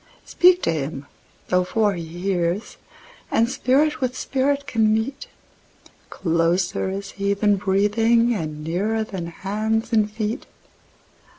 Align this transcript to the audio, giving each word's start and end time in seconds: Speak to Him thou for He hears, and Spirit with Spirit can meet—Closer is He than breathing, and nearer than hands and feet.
Speak 0.25 0.63
to 0.63 0.71
Him 0.71 1.05
thou 1.49 1.63
for 1.63 1.93
He 1.93 2.03
hears, 2.03 2.77
and 3.29 3.47
Spirit 3.47 4.01
with 4.01 4.17
Spirit 4.17 4.65
can 4.65 4.91
meet—Closer 4.91 6.89
is 6.89 7.11
He 7.11 7.35
than 7.35 7.57
breathing, 7.57 8.33
and 8.33 8.63
nearer 8.63 9.03
than 9.03 9.27
hands 9.27 9.93
and 9.93 10.09
feet. 10.11 10.47